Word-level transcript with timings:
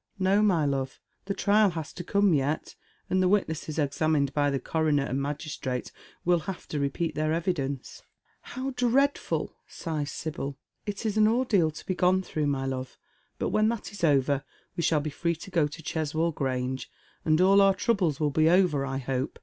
"No, 0.17 0.41
my 0.41 0.65
love, 0.65 0.99
the 1.25 1.35
trial 1.35 1.69
has 1.69 1.93
to 1.93 2.03
come 2.03 2.33
yet, 2.33 2.73
and 3.07 3.21
the 3.21 3.29
witnesses 3.29 3.77
examined 3.77 4.33
by 4.33 4.49
the 4.49 4.59
coroner 4.59 5.03
and 5.05 5.21
magistrate 5.21 5.91
will 6.25 6.39
have 6.39 6.67
to 6.69 6.79
repeat 6.79 7.13
theii 7.13 7.31
evidence?"" 7.35 8.01
IIow 8.47 8.75
dreadful 8.75 9.51
I" 9.51 9.53
sighs 9.67 10.09
Sibyl." 10.11 10.57
It 10.87 11.05
is 11.05 11.17
an 11.17 11.27
ordeal 11.27 11.69
to 11.69 11.85
be 11.85 11.93
gone 11.93 12.23
through, 12.23 12.47
my 12.47 12.65
love, 12.65 12.97
but 13.37 13.49
when 13.49 13.69
that 13.69 13.91
is 13.91 14.03
over 14.03 14.43
we 14.75 14.81
shall 14.81 15.01
be 15.01 15.11
free 15.11 15.35
to 15.35 15.51
go 15.51 15.67
to 15.67 15.83
Cheswold 15.83 16.33
Grange, 16.33 16.89
and 17.23 17.39
all 17.39 17.57
onr 17.59 17.77
trouble* 17.77 18.15
will 18.19 18.31
be 18.31 18.49
over, 18.49 18.83
I 18.83 18.97
hope. 18.97 19.37